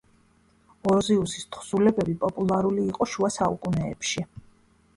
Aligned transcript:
ოროზიუსის 0.93 1.43
თხზულებები 1.57 2.17
პოპულარული 2.25 2.89
იყო 2.93 3.09
შუა 3.15 3.33
საუკუნეებში. 3.39 4.29